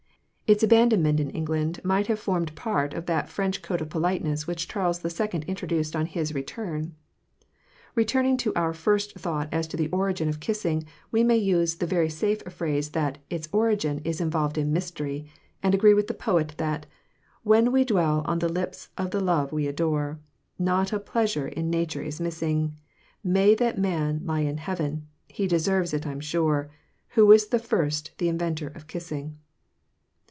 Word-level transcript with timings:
Its 0.53 0.63
abandonment 0.63 1.17
in 1.21 1.29
England 1.29 1.79
might 1.81 2.07
have 2.07 2.19
formed 2.19 2.53
part 2.57 2.93
of 2.93 3.05
that 3.05 3.29
French 3.29 3.61
code 3.61 3.79
of 3.79 3.87
politeness 3.87 4.47
which 4.47 4.67
Charles 4.67 4.99
II 5.21 5.43
introduced 5.47 5.95
on 5.95 6.05
his 6.05 6.33
return. 6.35 6.93
Returning 7.95 8.35
to 8.35 8.53
our 8.53 8.73
first 8.73 9.17
thought 9.17 9.47
as 9.53 9.65
to 9.67 9.77
the 9.77 9.87
origin 9.91 10.27
of 10.27 10.41
Kissing, 10.41 10.83
we 11.09 11.23
may 11.23 11.37
use 11.37 11.75
the 11.75 11.85
very 11.85 12.09
safe 12.09 12.41
phrase 12.51 12.89
that 12.89 13.19
"its 13.29 13.47
origin 13.53 14.01
is 14.03 14.19
involved 14.19 14.57
in 14.57 14.73
mystery," 14.73 15.25
and 15.63 15.73
agree 15.73 15.93
with 15.93 16.07
the 16.07 16.13
poet 16.13 16.55
that 16.57 16.85
When 17.43 17.71
we 17.71 17.85
dwell 17.85 18.21
on 18.25 18.39
the 18.39 18.49
lips 18.51 18.89
of 18.97 19.11
the 19.11 19.21
love 19.21 19.53
we 19.53 19.67
adore, 19.67 20.19
Not 20.59 20.91
a 20.91 20.99
pleasure 20.99 21.47
in 21.47 21.69
nature 21.69 22.01
is 22.03 22.19
missing 22.19 22.75
May 23.23 23.55
that 23.55 23.77
man 23.77 24.19
lie 24.25 24.41
in 24.41 24.57
Heaven—he 24.57 25.47
deserves 25.47 25.93
it 25.93 26.05
I'm 26.05 26.19
sure 26.19 26.69
Who 27.11 27.25
was 27.27 27.45
first 27.45 28.17
the 28.17 28.27
inventor 28.27 28.67
of 28.67 28.87
kissing. 28.87 29.37